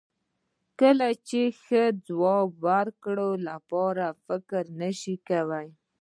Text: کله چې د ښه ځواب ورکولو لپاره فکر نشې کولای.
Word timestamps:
کله 0.79 1.07
چې 1.27 1.41
د 1.49 1.53
ښه 1.63 1.83
ځواب 2.07 2.49
ورکولو 2.67 3.29
لپاره 3.47 4.05
فکر 4.25 4.63
نشې 4.81 5.15
کولای. 5.29 5.67